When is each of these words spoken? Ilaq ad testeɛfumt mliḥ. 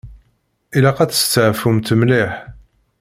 Ilaq 0.77 0.97
ad 0.99 1.09
testeɛfumt 1.11 1.87
mliḥ. 1.99 2.33